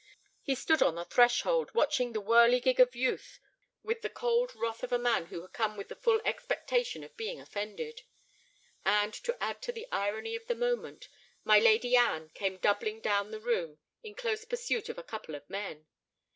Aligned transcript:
He 0.41 0.55
stood 0.55 0.81
on 0.81 0.95
the 0.95 1.05
threshold, 1.05 1.75
watching 1.75 2.11
the 2.11 2.23
whirligig 2.23 2.79
of 2.79 2.95
youth 2.95 3.39
with 3.83 4.01
the 4.01 4.09
cold 4.09 4.51
wrath 4.55 4.81
of 4.81 4.91
a 4.91 4.97
man 4.97 5.27
who 5.27 5.43
had 5.43 5.53
come 5.53 5.77
with 5.77 5.89
the 5.89 5.95
full 5.95 6.19
expectation 6.25 7.03
of 7.03 7.15
being 7.15 7.39
offended. 7.39 8.01
And 8.83 9.13
to 9.13 9.37
add 9.39 9.61
to 9.61 9.71
the 9.71 9.87
irony 9.91 10.35
of 10.35 10.47
the 10.47 10.55
moment, 10.55 11.07
my 11.43 11.59
Lady 11.59 11.95
Anne 11.95 12.29
came 12.31 12.57
doubling 12.57 12.99
down 12.99 13.29
the 13.29 13.39
room 13.39 13.77
in 14.01 14.15
close 14.15 14.43
pursuit 14.43 14.89
of 14.89 14.97
a 14.97 15.03
couple 15.03 15.35
of 15.35 15.47
men. 15.47 15.85